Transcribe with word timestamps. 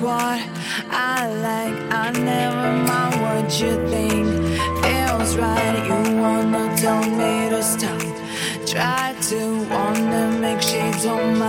what 0.00 0.40
I 0.90 1.26
like. 1.46 1.76
I 1.92 2.10
never 2.12 2.72
mind 2.88 3.14
what 3.22 3.60
you 3.60 3.72
think. 3.88 4.26
Feels 4.82 5.36
right. 5.36 5.78
You 5.88 6.16
wanna 6.22 6.76
tell 6.76 7.02
me 7.20 7.50
to 7.50 7.62
stop. 7.62 8.02
Try 8.66 9.14
to 9.30 9.40
wanna 9.70 10.38
make 10.40 10.60
shades 10.62 11.04
on 11.06 11.38
my 11.38 11.47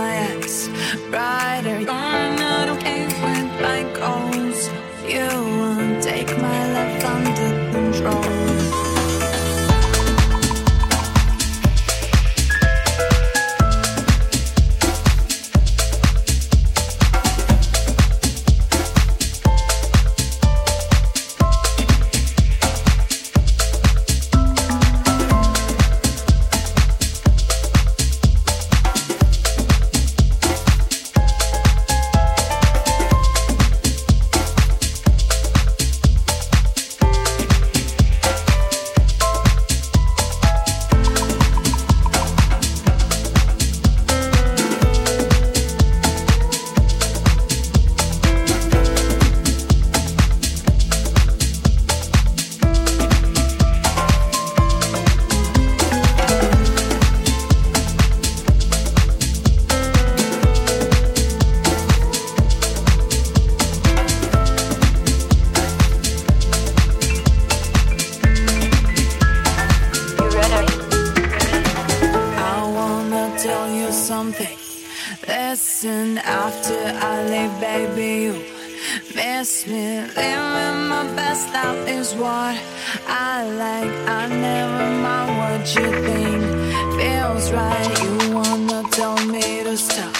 to 89.70 89.76
stop. 89.76 90.14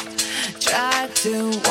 Try 0.61 1.09
to 1.13 1.70